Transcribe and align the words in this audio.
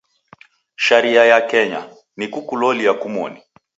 Sharia 0.75 1.25
ya 1.25 1.41
Kenya, 1.41 1.89
ni 2.17 2.27
kukulolia 2.27 2.93
kumoni. 2.93 3.41